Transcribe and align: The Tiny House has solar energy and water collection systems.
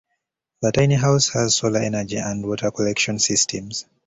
The 0.63 0.71
Tiny 0.71 0.95
House 0.95 1.29
has 1.33 1.55
solar 1.57 1.79
energy 1.81 2.17
and 2.17 2.43
water 2.43 2.71
collection 2.71 3.19
systems. 3.19 3.85